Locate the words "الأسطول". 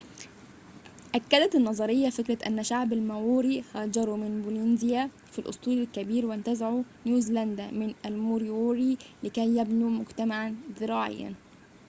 5.39-5.77